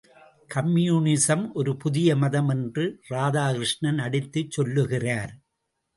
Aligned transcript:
Communism 0.49 1.43
ஒரு 1.51 1.77
புதிய 1.77 2.15
மதம் 2.15 2.49
என்று 2.49 2.85
ராதாகிருஷ்ணன் 3.09 4.01
அடித்துச் 4.07 4.51
சொல்லுகிறார். 4.51 5.33